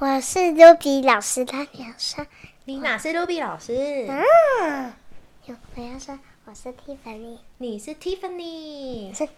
[0.00, 2.26] 我是卢比老师，他要说，
[2.64, 4.06] 你哪是卢比老师？
[4.08, 4.94] 嗯，
[5.74, 9.28] 我要说我是 Tiffany，你是 Tiffany，是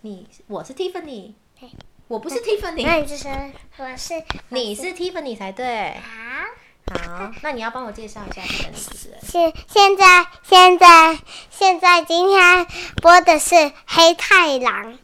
[0.00, 1.70] 你我是 Tiffany，对
[2.08, 3.30] 我不是那 Tiffany，那你就说
[3.76, 5.92] 我是你是 Tiffany 才对。
[5.92, 6.98] 好。
[6.98, 9.10] 好，那你要帮我介绍一下 Tiffany 是谁？
[9.22, 11.16] 现现在现在
[11.48, 12.66] 现在今天
[12.96, 13.54] 播的是
[13.86, 14.98] 黑太狼，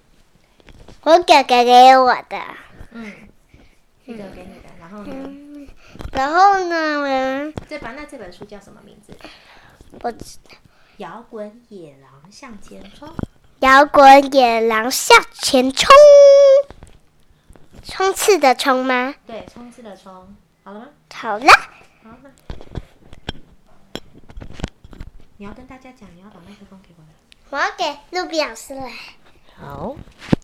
[1.03, 2.37] 我哥哥给我的。
[2.91, 3.15] 嗯，
[4.05, 4.64] 哥哥给你的。
[4.85, 5.14] 然后呢？
[5.16, 5.69] 嗯，
[6.12, 9.17] 然后呢，我这本那这本书叫什么名字？
[10.03, 10.50] 我知道。
[10.99, 13.09] 摇滚野狼向前冲。
[13.61, 15.89] 摇滚野狼向前冲，
[17.82, 19.14] 冲刺的冲吗？
[19.26, 20.36] 对，冲刺的冲。
[20.62, 20.89] 好了吗？
[21.14, 21.53] 好了，
[22.03, 22.31] 好，了
[25.39, 27.09] 你要跟大家讲，你要把麦克风给我的。
[27.48, 28.93] 我要给露比老师来。
[29.57, 29.96] 好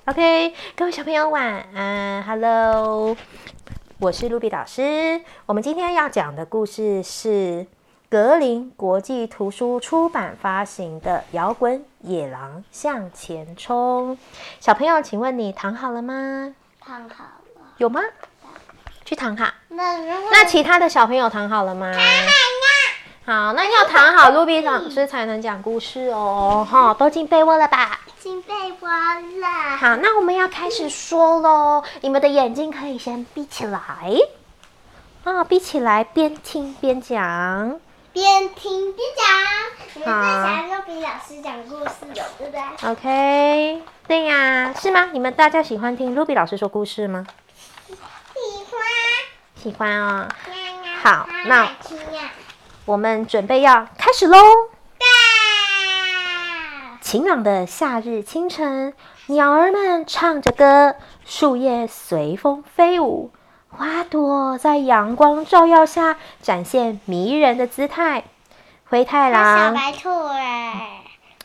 [0.07, 3.15] ，OK，各位小朋友晚安，Hello，
[4.01, 5.21] 我是露比老师。
[5.45, 7.67] 我们今天要讲的故事是
[8.09, 14.17] 格林国际图书出版发行的《摇滚野狼向前冲》。
[14.59, 16.55] 小朋友，请问你躺好了吗？
[16.81, 17.63] 躺好了。
[17.77, 18.01] 有吗？
[19.05, 19.47] 去躺好。
[19.69, 19.99] 那
[20.31, 21.93] 那其他的小朋友躺好了吗？
[23.27, 26.67] 好，那要躺好，露比老师才能讲故事哦。
[26.69, 28.01] 哈，都进被窝了吧？
[28.21, 29.77] 进被窝了。
[29.79, 31.83] 好，那我们要开始说喽。
[32.03, 33.81] 你们的眼睛可以先闭起来，
[35.25, 37.81] 啊，闭起来，边听边讲。
[38.13, 39.27] 边听边讲。
[39.95, 45.09] 你们在好想露比老师讲故事的对不对？OK，对呀，是吗？
[45.13, 47.27] 你们大家喜欢听 Ruby 老师说故事吗？
[47.89, 47.97] 喜
[48.71, 48.81] 欢。
[49.57, 50.29] 喜欢哦。
[51.03, 51.71] 好好那。
[52.85, 54.37] 我们准备要开始喽。
[57.11, 57.13] 大。
[57.13, 58.95] 晴朗的夏日清晨，
[59.27, 60.95] 鸟儿们唱着歌，
[61.25, 63.33] 树叶随风飞舞，
[63.69, 68.23] 花朵在阳光照耀下展现迷人的姿态。
[68.89, 71.03] 灰太狼小，白兔哎。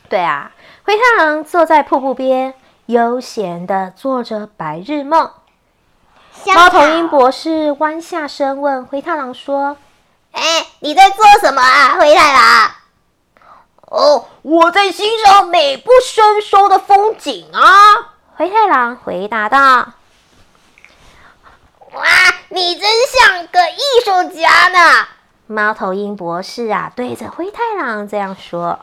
[0.08, 0.52] 对啊，
[0.84, 2.54] 灰太狼坐在瀑布边，
[2.86, 5.32] 悠闲的做着白日梦。
[6.54, 9.76] 猫头鹰博士弯下身问灰太狼说
[10.30, 12.70] ：“哎，你在做什么啊，灰太狼？
[13.96, 19.58] 哦，我在欣赏美不胜收的风景啊。”灰太狼回答道。
[21.94, 22.04] 哇，
[22.50, 25.08] 你真像个艺术家呢！
[25.46, 28.80] 猫头鹰博士啊，对着灰太狼这样说。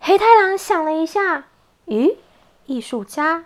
[0.00, 1.44] 黑太狼想了一下，
[1.86, 2.16] 咦，
[2.66, 3.44] 艺术家？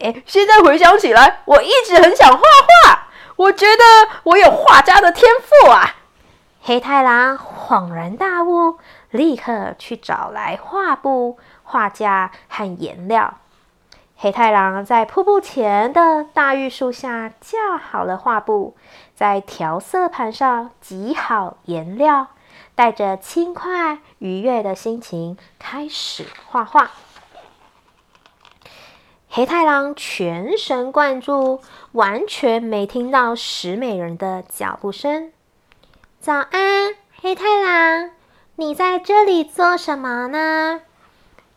[0.00, 3.82] 哎，现在回想起来，我一直很想画画，我觉得
[4.24, 5.94] 我有画家的天赋啊。
[6.60, 7.38] 黑太狼
[7.68, 8.78] 恍然大悟，
[9.10, 13.34] 立刻去找来画布、画架和颜料。
[14.16, 18.74] 黑太狼在瀑布前的大玉树下架好了画布，
[19.14, 22.28] 在调色盘上挤好颜料，
[22.74, 26.90] 带着轻快愉悦的心情开始画画。
[29.28, 31.60] 黑太狼全神贯注，
[31.92, 35.30] 完全没听到石美人的脚步声。
[36.18, 38.10] 早安，黑太狼，
[38.54, 40.82] 你在这里做什么呢？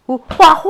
[0.08, 0.70] 我画画。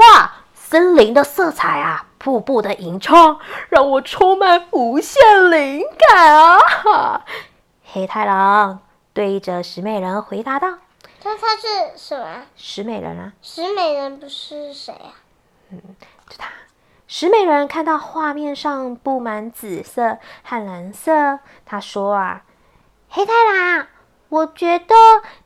[0.54, 7.26] 森林的色彩啊，瀑布的吟唱，让我充满无限灵感啊！
[7.84, 8.80] 黑太狼
[9.14, 10.78] 对着石美人回答道
[11.24, 15.12] 那他是什么？：“石美人啊，石美人不是谁啊？
[16.30, 16.48] 就他。”
[17.08, 22.44] 石美人看到画面上布满紫色和蓝色，她说：“啊，
[23.10, 23.88] 黑太狼，
[24.32, 24.96] 我觉得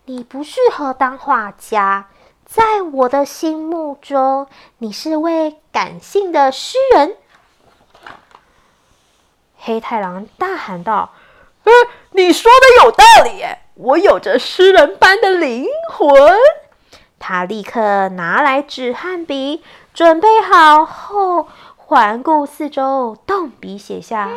[0.05, 2.07] 你不适合当画家。”
[2.45, 4.47] 在我的心目中，
[4.77, 7.17] 你是位感性的诗人。
[9.57, 11.11] 黑太狼大喊道
[11.65, 11.71] ：“呃，
[12.11, 13.43] 你说的有道理！
[13.73, 16.13] 我有着诗人般的灵魂。”
[17.17, 24.29] 他立刻拿来纸和笔，准备好后，环顾四周，动笔写下。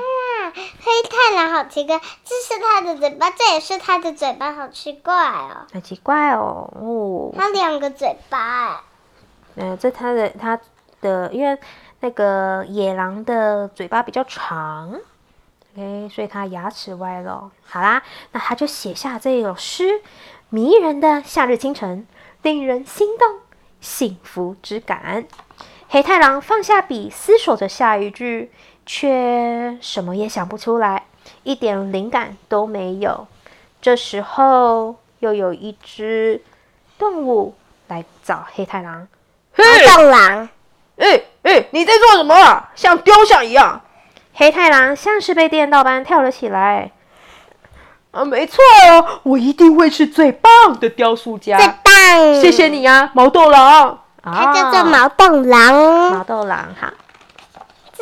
[0.58, 5.66] 啊， 黑太狼好奇怪，这是他的嘴巴，这也是他的嘴巴，好奇怪哦。
[5.72, 8.80] 很奇怪哦，哦，他两个嘴巴哎。
[9.56, 10.60] 呃，这它的它
[11.00, 11.58] 的，因为
[12.00, 14.94] 那个野狼的嘴巴比较长
[15.74, 17.50] ，OK，所以它牙齿歪了。
[17.64, 20.00] 好啦，那他就写下这首诗：
[20.50, 22.06] 迷人的夏日清晨，
[22.42, 23.40] 令人心动，
[23.80, 25.26] 幸福之感。
[25.88, 28.52] 黑太狼放下笔，思索着下一句，
[28.88, 31.04] 却什么也想不出来，
[31.42, 33.26] 一点灵感都没有。
[33.82, 36.42] 这时候，又有一只
[36.98, 37.54] 动物
[37.88, 39.06] 来找黑太狼。
[39.54, 39.64] 猫
[39.94, 40.48] 洞狼，
[40.96, 42.70] 哎哎，你在做什么啊？
[42.74, 43.82] 像雕像一样。
[44.32, 46.90] 黑太狼像是被电到般跳了起来。
[48.12, 50.50] 啊，没错哦，我一定会是最棒
[50.80, 51.58] 的雕塑家。
[51.58, 52.40] 最棒！
[52.40, 53.98] 谢谢你啊，毛豆狼。
[54.22, 55.74] 它叫做毛豆狼。
[56.12, 57.07] 毛豆狼，哈，这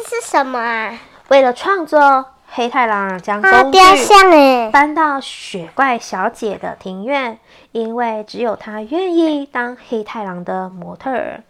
[0.08, 0.98] 是什么啊？
[1.28, 7.38] 为了创作，黑太狼将啊，工具雕像哎，搬到雪怪小姐的庭院，
[7.72, 11.42] 因为只有她愿意当黑太狼的模特儿。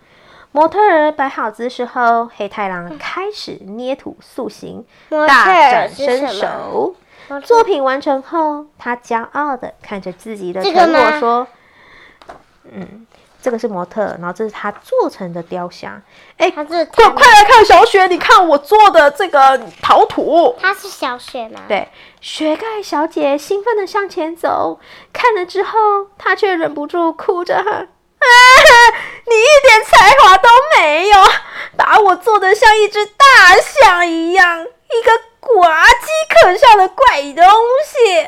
[0.53, 6.26] 模特儿摆好姿势后，黑太狼开始捏土塑形，大展身？
[6.29, 6.94] 手。
[7.44, 11.47] 作品完成后，他骄傲的看着自己的这个成果吗说
[12.73, 13.06] ：“嗯，
[13.46, 16.02] 这个是模特，然后这是他做成的雕像。
[16.37, 20.52] 哎，快快来看小雪，你看我做的这个陶土。
[20.60, 21.60] 它是小雪吗？
[21.69, 21.87] 对，
[22.20, 24.81] 雪盖小姐兴奋的向前走，
[25.12, 25.78] 看了之后，
[26.19, 27.64] 她却忍不住哭着喊
[28.19, 28.26] ：“啊，
[29.28, 31.16] 你一点才华都没有，
[31.76, 33.14] 把我做的像一只大
[33.62, 36.08] 象一样，一个滑稽
[36.42, 37.44] 可笑的怪东
[37.84, 38.26] 西！”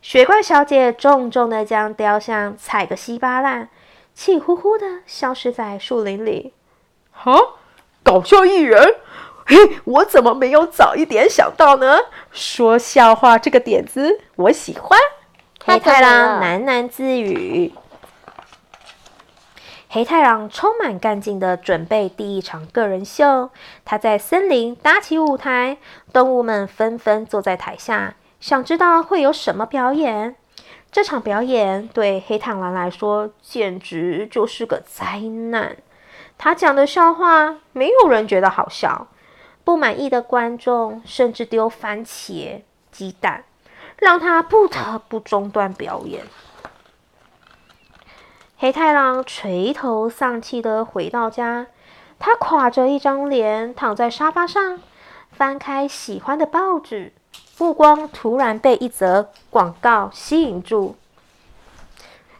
[0.00, 3.68] 雪怪小姐重重的将雕像踩个稀巴烂，
[4.16, 6.54] 气呼呼的消失在树林里。
[7.12, 7.38] 哈，
[8.02, 8.96] 搞笑艺人，
[9.46, 11.98] 嘿，我怎么没有早一点想到呢？
[12.32, 14.98] 说笑话这个点子我喜欢。
[15.62, 17.74] 黑太狼喃喃自语。
[19.90, 23.50] 黑太狼充满干劲的准备第一场个人秀。
[23.84, 25.76] 他在森林搭起舞台，
[26.12, 30.36] 动物们纷纷坐在台下，想知道会有什么表演。
[30.96, 35.76] 这场表演对黑太狼来说简直就是个灾难。
[36.38, 39.06] 他讲的笑话没有人觉得好笑，
[39.62, 43.44] 不满意的观众甚至丢番茄、鸡蛋。
[43.98, 46.24] 让他不得不中断表演。
[48.56, 51.66] 黑太狼垂头丧气地回到家，
[52.18, 54.80] 他垮着一张脸躺在沙发上，
[55.30, 57.12] 翻开喜欢的报纸，
[57.58, 60.96] 目光突然被一则广告吸引住。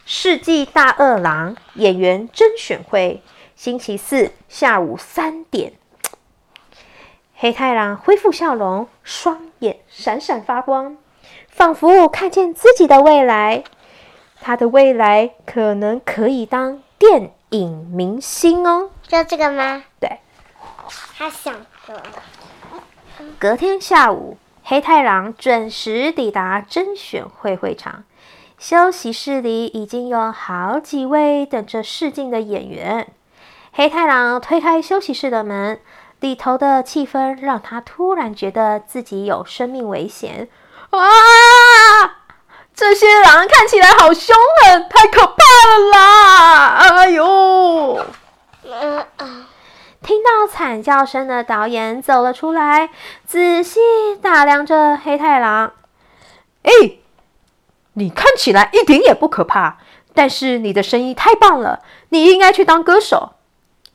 [0.04, 3.22] 世纪大二郎演员甄选会，
[3.56, 5.72] 星期四下午三点。
[7.34, 10.96] 黑太狼恢复笑容，双眼闪闪发光。
[11.48, 13.64] 仿佛看见自己的未来，
[14.40, 18.90] 他的未来可能可以当电影明星哦。
[19.06, 19.82] 就这个吗？
[19.98, 20.20] 对，
[21.16, 21.54] 他想
[21.86, 22.02] 的。
[23.38, 24.36] 隔天下午，
[24.68, 28.02] 黑太狼准时抵达甄选会会场。
[28.58, 33.06] 休息室里已经有好几位等着试镜的演员。
[33.72, 35.78] 黑太狼推开休息室的门，
[36.18, 40.48] 里头的气氛让他突然觉得自己有生命危险。
[40.90, 40.98] 啊！
[42.74, 44.34] 这些狼看起来好凶
[44.64, 45.34] 狠，太可怕
[45.68, 48.04] 了啦呦！
[48.64, 49.46] 嗯啊，
[50.02, 52.90] 听到惨叫声的导演走了出来，
[53.24, 53.80] 仔细
[54.20, 55.72] 打量着黑太狼。
[56.64, 56.70] 哎，
[57.94, 59.78] 你看起来一点也不可怕，
[60.14, 61.80] 但是你的声音太棒了，
[62.10, 63.32] 你应该去当歌手。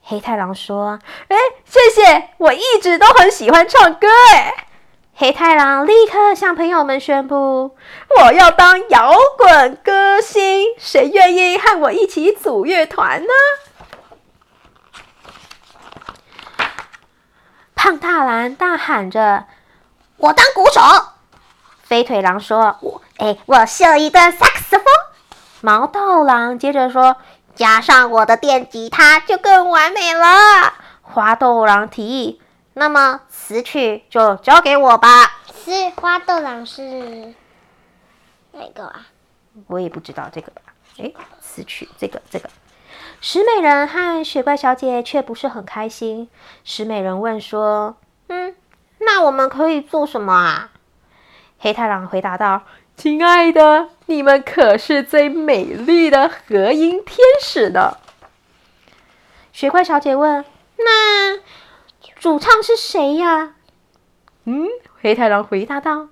[0.01, 4.07] 黑太狼说哎，谢谢，我一直都很喜欢唱歌。
[4.33, 4.65] 哎
[5.13, 7.75] ，：“黑太狼立刻向朋友们宣布，
[8.17, 13.29] 我要当摇滚歌星，谁愿意和我一起组乐团呢？
[17.81, 19.47] 胖大蓝大喊着
[20.17, 20.79] ：“我当鼓手！”
[21.81, 24.85] 飞腿狼说：“我哎，我秀一段萨克斯风。”
[25.61, 27.17] 毛豆狼接着说
[27.55, 32.39] ：“加上我的电吉他就更完美了。”花豆狼提议
[32.73, 35.39] ：“那么词曲就交给我吧。
[35.65, 37.33] 是花豆狼是
[38.51, 39.07] 哪个啊？”
[39.65, 40.61] 我也不知道这个吧？
[41.00, 41.11] 哎，
[41.41, 42.47] 词曲这个这个。
[43.23, 46.27] 石美人和雪怪小姐却不是很开心。
[46.63, 47.95] 石美人问说
[48.29, 48.55] ：“嗯，
[48.97, 50.71] 那我们可以做什么啊？”
[51.59, 52.63] 黑太狼回答道
[52.97, 57.97] ：“亲爱的，你们可是最美丽的和音天使呢。
[59.53, 60.43] 雪怪小姐问
[60.83, 61.37] ：“那
[62.19, 63.53] 主唱是谁呀
[64.45, 64.65] 嗯，
[64.99, 66.07] 黑太狼回答道：“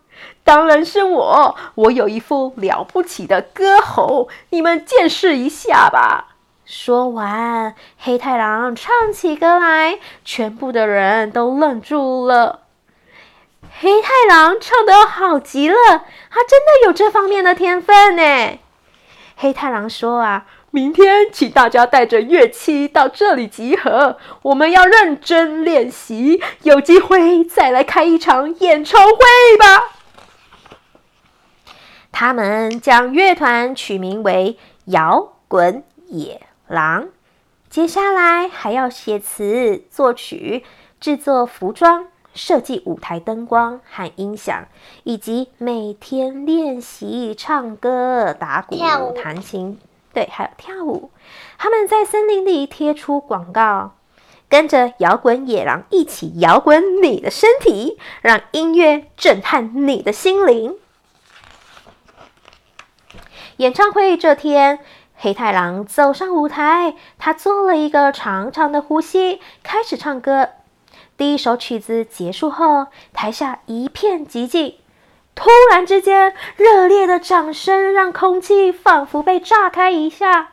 [0.45, 6.27] 当然是我，我有一副了不起的歌喉，你们见识一下吧。？”
[6.71, 12.59] 说完，黑太狼唱起歌来，全部的人都愣住了。
[13.79, 15.75] 黑太狼唱得好极了，
[16.29, 18.59] 他真的有这方面的天分呢。
[19.35, 29.17] 黑太狼说：“啊，明天请大家带着乐器到这里集合，我们要认真练习，有机会再来开一场演唱会
[29.57, 29.95] 吧。
[32.11, 37.09] 他们将乐团取名为摇滚野狼。
[37.69, 40.63] 接下来还要写词、作曲、
[40.99, 44.67] 制作服装，设计舞台灯光和音响，
[45.03, 48.75] 以及每天练习唱歌、打鼓
[49.15, 49.77] 弹琴，
[50.13, 51.11] 对，还有跳舞。
[51.57, 53.95] 他们在森林里贴出广告，
[54.47, 60.75] 跟着摇滚野狼一起摇滚你的身体，让音乐震撼你的心灵。
[63.57, 64.79] 演唱会这天，
[65.21, 70.47] 黑太狼走上舞台，他做了一个长长的呼吸，开始唱歌。
[71.17, 74.75] 第一首曲子结束后，台下一片寂静。
[75.35, 80.51] 突然之间，热烈的掌声让空气仿佛被炸开一下。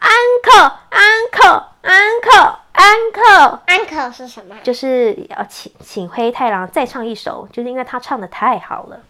[0.00, 4.56] Uncle，Uncle Uncle, Uncle, Uncle，安可是什么？
[4.62, 9.00] 就是要请请灰太狼再唱一首，就是因为他唱的太好了，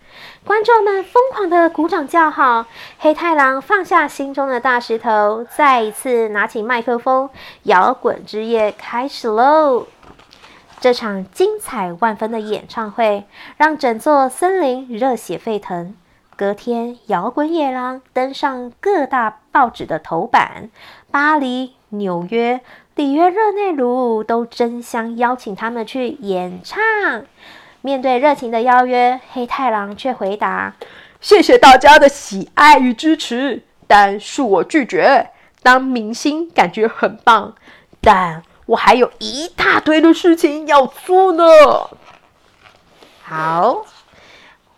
[0.44, 2.66] 观众们疯狂的鼓掌叫好。
[2.98, 7.30] 黑太狼放下心中的大石头，再一次拿起麦克风，
[7.64, 9.86] 摇滚之夜开始喽！
[10.80, 15.94] 这场精彩万分的演唱会让整座森林热血沸腾。
[16.36, 20.70] 隔天，摇滚野狼登上各大报纸的头版，
[21.11, 22.61] 巴黎、纽约、
[22.95, 26.81] 里约热内卢都争相邀请他们去演唱。
[27.81, 30.75] 面对热情的邀约，黑太狼却回答
[31.21, 35.31] 谢谢大家的喜爱与支持，但恕我拒绝。
[35.62, 37.55] 当明星感觉很棒，
[38.00, 41.45] 但我还有一大堆的事情要做呢。
[43.25, 43.85] ：“好，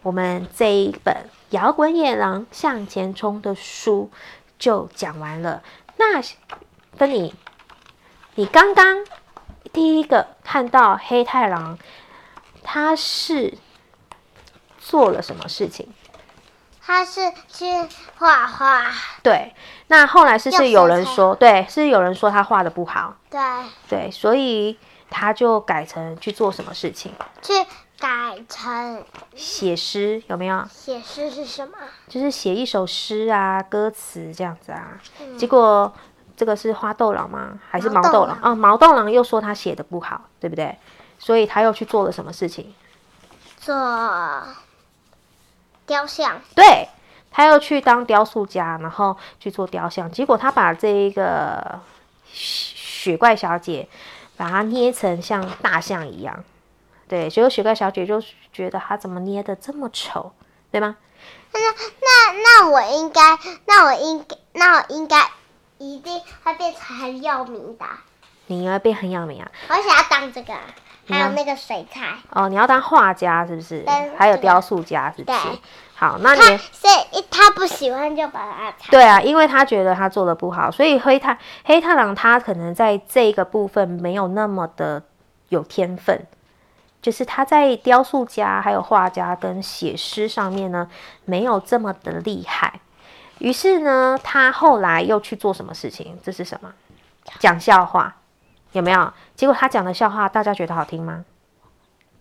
[0.03, 1.15] 我们这一本
[1.51, 4.11] 《摇滚野狼向前冲》的书
[4.59, 5.63] 就讲完了。
[6.11, 6.23] 那
[6.97, 7.35] 芬妮，
[8.35, 9.05] 你刚刚
[9.73, 11.79] 第一个看到黑太狼，
[12.63, 13.57] 他是
[14.79, 15.89] 做了什么事情？
[16.85, 17.67] 他是去
[18.19, 18.85] 画画，
[19.23, 19.55] 对，
[19.87, 23.41] 那后来是不是有人说，对，是有人说他画的不好，对，
[23.89, 24.77] 对，所以
[25.09, 27.13] 他就改成去做什么事情？
[27.41, 27.53] 去
[28.03, 29.05] 改成
[29.37, 30.67] 写诗有没有？
[30.69, 31.75] 写诗是什么？
[32.09, 35.01] 就是写一首诗啊，歌词这样子啊。
[35.21, 35.93] 嗯结果
[36.37, 37.61] 这个是花豆郎吗？
[37.71, 38.41] 还是毛毛豆郎啊？
[38.51, 40.77] 哦，毛豆郎又说他写的不好，对不对？
[41.21, 42.75] 所以他又去做了什么事情？
[43.61, 43.73] 做
[45.87, 46.89] 雕像，对，
[47.31, 50.11] 他又去当雕塑家，然后去做雕像。
[50.11, 51.79] 结果他把这一个
[52.33, 53.89] 雪雪怪小姐，
[54.37, 56.43] 把它捏成像大象一样。
[57.13, 58.19] 对，结果雪怪小姐就
[58.55, 60.33] 觉得他怎么捏的这么丑，
[60.71, 60.97] 对吗？
[61.53, 63.21] 那那那我应该，
[63.67, 65.29] 那我应该，那我应该
[65.77, 67.85] 一定会变成很有名的。
[68.47, 69.53] 你要变很有名啊！
[69.69, 70.55] 我想要当这个，
[71.07, 72.15] 还有那个水彩。
[72.31, 74.17] 哦，你要当画家是不是对？
[74.17, 75.39] 还有雕塑家是不是？
[75.95, 78.87] 好，那你所以一他不喜欢就把它裁。
[78.91, 85.03] 对啊，因为他觉得他做的不好，所以黑太黑太狼他可能在这个部分没有那么的
[85.51, 86.27] 有天分，
[87.03, 90.89] 就是他在雕塑家、还有画家跟写诗上面呢
[91.25, 92.81] 没有这么的厉害。
[93.39, 96.17] 于是呢，他后来又去做什么事情？
[96.23, 96.73] 这是什么？
[97.41, 98.17] 讲笑话，
[98.71, 99.13] 有没有？
[99.35, 101.25] 结果他讲的笑话，大家觉得好听吗？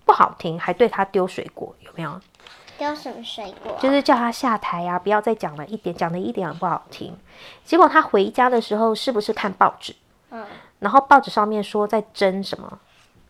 [0.03, 2.19] 不好听，还对他丢水果，有没有？
[2.79, 3.77] 丢什么水果？
[3.79, 7.15] 就是叫他下台啊，不要再讲了一点，讲的一点也不好听。
[7.63, 9.95] 结果他回家的时候，是不是看报纸？
[10.31, 10.43] 嗯，
[10.79, 12.79] 然后报纸上面说在争什么？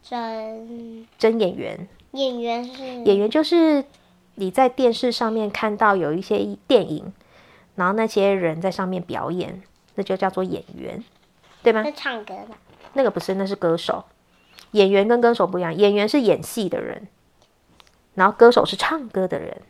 [0.01, 1.87] 真真演员。
[2.11, 3.85] 演员是演员就是
[4.35, 7.13] 你在电视上面看到有一些电影，
[7.75, 9.61] 然后那些人在上面表演，
[9.95, 11.03] 那就叫做演员，
[11.63, 11.93] 对吗是？
[11.93, 12.55] 唱歌的。
[12.93, 14.03] 那个不是，那是歌手。
[14.71, 17.07] 演员跟歌手不一样，演员是演戏的人，
[18.15, 19.61] 然后歌手是唱歌的人。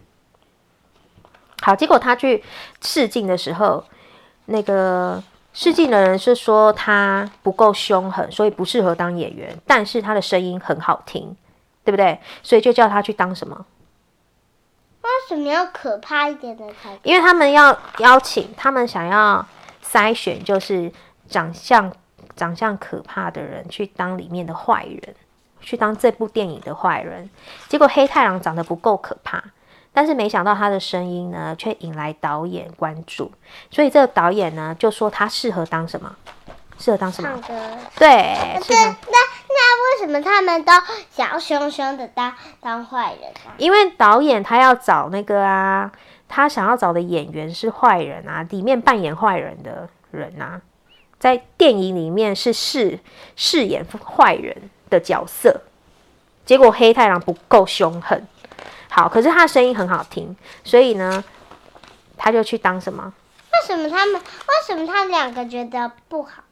[1.62, 2.44] 好，结果他去
[2.82, 3.84] 试镜的时候，
[4.46, 5.24] 那个
[5.54, 11.36] 试镜的人是说他不够凶狠，所以不适合当演员，但是他的声音很好听，
[11.84, 12.20] 对不对？
[12.42, 13.66] 所以就叫他去当什么？
[15.02, 16.98] 为什么要可怕一点的才？
[17.04, 19.46] 因为他们要邀请，他们想要
[19.84, 20.92] 筛选，就是
[21.28, 21.92] 长相
[22.36, 25.16] 长相可怕的人去当里面的坏人，
[25.60, 27.30] 去当这部电影的坏人。
[27.68, 29.44] 结果黑太郎长得不够可怕，
[29.94, 33.32] 但是没想到他的声音呢，却引来导演关注。
[33.70, 36.16] 所以这个导演呢，就说他适合当什么？
[36.80, 37.42] 适合当什么唱？
[37.42, 37.78] 歌。
[37.98, 38.86] 对，适那。
[38.86, 40.72] 那那为什么他们都
[41.12, 43.54] 想要凶凶的当当坏人啊？
[43.58, 45.92] 因为导演他要找那个啊，
[46.28, 50.62] 他想要找的演员是坏人啊，里面扮演坏人的人啊，
[51.20, 52.98] 在电影里面是饰
[53.36, 54.56] 饰演坏人
[54.90, 55.62] 的角色。
[56.46, 58.26] 结果黑太狼不够凶狠，
[58.94, 61.24] 好，可是他的声音很好听，所以呢，
[62.18, 63.14] 他就去当什么？
[63.54, 66.44] 为什么他们为什么他们两个觉得不好？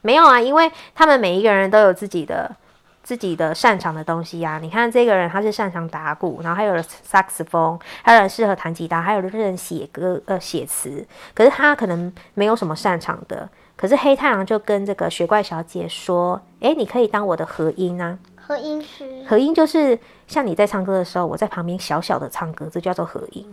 [0.00, 2.54] 没有啊，因为他们每一个人都有自己的
[3.02, 11.04] 自己的擅长的东西呀、你看这个人他是擅长打鼓，然后还有人萨克斯风，还有人适合弹吉他，还有人写歌呃写词，
[11.34, 13.48] 可是他可能没有什么擅长的。
[13.76, 18.18] 可是黑太狼就跟这个雪怪小姐说：“诶，你可以当我的和音啊。
[18.46, 19.98] 和音师和音就是
[20.28, 23.52] 像你在唱歌的时候，我在旁边小小的唱歌，这叫做和音。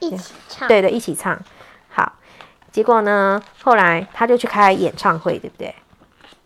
[0.00, 0.68] 一起唱。
[0.68, 1.38] 对的，一起唱。
[1.88, 2.12] 好，
[2.70, 5.74] 结果呢，后来他就去开演唱会，对不对？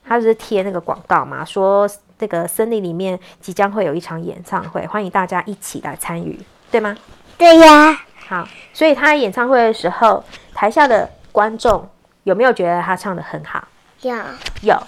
[0.04, 6.38] 他就是贴那个广告嘛，说这个森林里面即将会有一场演唱会，欢迎大家一起来参与，
[6.70, 6.96] 对吗？
[7.36, 10.22] 对呀，好，所以他演唱会的时候，
[10.54, 11.88] 台下的观众
[12.22, 13.66] 有没有觉得他唱的很好？
[14.02, 14.14] 有
[14.62, 14.80] 有，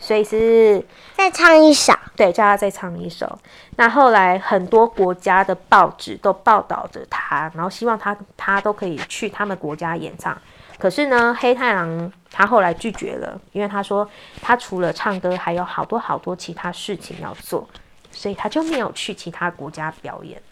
[0.00, 1.92] 所以是再唱一首。
[2.16, 3.38] 对，叫他再唱一首。
[3.76, 10.36] 那后来很多国家的报纸都报道着他，然后希望他他都可以去他们国家演唱。
[10.78, 14.06] 可是呢，黑太狼他后来拒绝了，因为他说
[14.42, 17.66] 他除了唱歌，还有好多好多其他事情要做，
[18.10, 20.42] 所以他就没有去其他国家表演了。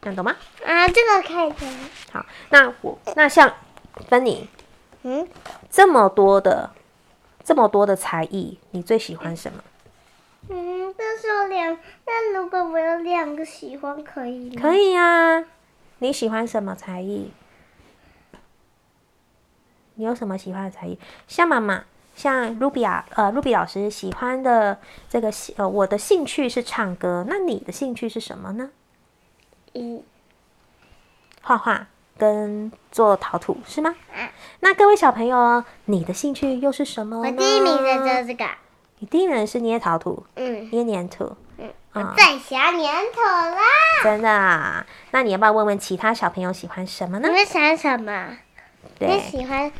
[0.00, 0.34] 这样懂吗？
[0.64, 1.68] 啊，这个可以听。
[2.12, 3.52] 好，那我那像
[4.08, 4.48] 芬妮
[5.02, 5.28] 嗯，
[5.70, 6.70] 这么多的
[7.48, 9.64] 这么多的才艺，你最喜欢什么？
[10.50, 14.60] 嗯，但是我两，那如果我有两个喜欢，可以吗？
[14.60, 15.42] 可以呀、
[16.00, 17.32] 你喜欢什么才艺？
[19.94, 20.98] 你有什么喜欢的才艺？
[21.26, 24.78] 像妈妈，像 Ruby 啊，呃，Ruby 老师喜欢的
[25.08, 28.70] 这个兴呃，我的兴趣是唱歌，那你的兴趣是什么呢？
[29.72, 30.02] 嗯，
[31.40, 31.86] 画画
[32.18, 34.28] 跟做陶土是吗嗯？
[34.60, 37.30] 那各位小朋友，你的兴趣又是什么呢？
[37.30, 38.44] 我第一名的就是这个。
[38.98, 43.62] 你第一名是捏陶土，嗯捏粘土，嗯，啊我最喜欢粘土啦。
[44.02, 44.84] 真的啊？
[45.12, 47.34] 那你要不要问问其他小朋友喜欢什么呢你？
[47.34, 48.26] 们喜欢什么？
[48.98, 49.70] 对，喜欢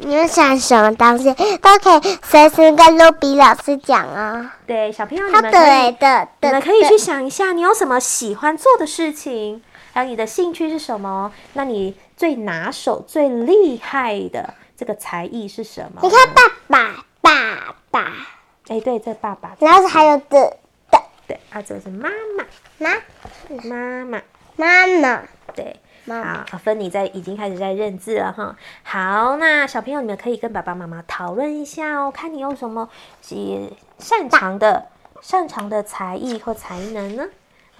[0.00, 4.48] 你们喜欢什么东西，都可以随时跟露比老师讲哦。
[4.66, 11.32] 对，小朋友你他们可对以的的，你们可以去想一下，你有什么喜欢做的事情，还有你的兴趣是什么？
[11.52, 16.00] 那你最拿手、最厉害的这个才艺是什么？
[16.02, 18.12] 你看爸爸爸爸，
[18.68, 20.56] 哎，对，这爸爸，然后还有的
[20.90, 21.02] 的。
[21.26, 22.44] 对，啊，这是妈妈，
[22.78, 22.94] 妈。
[23.64, 24.22] 妈妈，
[24.56, 25.22] 妈妈。
[25.54, 25.76] 对。
[26.04, 28.56] 好，芬妮在已经开始在认字了哈。
[28.82, 32.88] 好，那小朋友你们可以跟爸爸妈妈讨论一下哦，看你有什么
[33.20, 34.86] 喜擅长的
[35.20, 37.28] 擅长的才艺或才能呢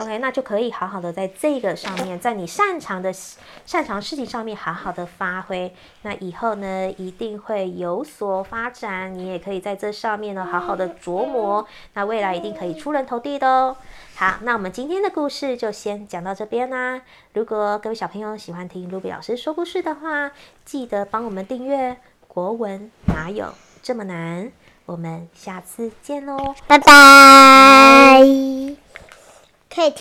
[0.02, 5.74] ？OK，那就可以好好的在这个上面，在你擅长的擅长事情上面好好的发挥。
[6.02, 9.14] 那以后呢，一定会有所发展。
[9.14, 13.76] 你也可以在这上面呢好好的琢磨，那未来一定可以出人头地的哦。
[14.16, 17.00] 好，那我们今天的故事就先讲到这边啦。
[17.34, 20.32] 如果各位小朋友喜欢听卢比老师说故事的话，
[20.64, 21.92] 记得帮我们订阅
[22.26, 24.46] 《国文哪有这么难》。
[24.84, 26.54] 我们下次见喽。
[26.66, 28.81] 拜拜。
[29.74, 29.90] 可以。